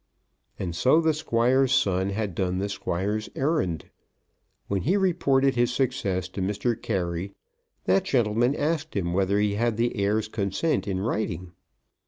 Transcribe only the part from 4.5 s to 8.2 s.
When he reported his success to Mr. Carey, that